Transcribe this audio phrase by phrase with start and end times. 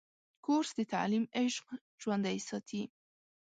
[0.45, 1.65] کورس د تعلیم عشق
[2.01, 2.83] ژوندی ساتي.